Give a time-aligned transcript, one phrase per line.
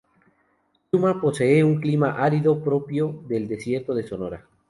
[0.91, 4.47] Yuma posee un clima árido, propio del desierto de Sonora.